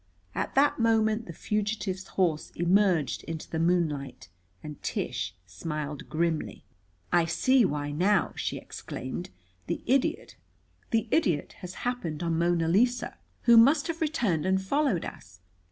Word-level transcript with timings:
At 0.33 0.55
that 0.55 0.79
moment 0.79 1.27
the 1.27 1.31
fugitive's 1.31 2.07
horse 2.17 2.51
emerged 2.55 3.23
into 3.25 3.47
the 3.47 3.59
moonlight 3.59 4.29
and 4.63 4.81
Tish 4.81 5.35
smiled 5.45 6.09
grimly. 6.09 6.63
"I 7.13 7.25
see 7.25 7.65
why 7.65 7.91
now," 7.91 8.33
she 8.35 8.57
exclaimed. 8.57 9.29
"The 9.67 9.83
idiot 9.87 11.53
has 11.59 11.73
happened 11.75 12.23
on 12.23 12.35
Mona 12.35 12.67
Lisa, 12.67 13.15
who 13.43 13.57
must 13.57 13.85
have 13.89 14.01
returned 14.01 14.43
and 14.43 14.59
followed 14.59 15.05
us. 15.05 15.39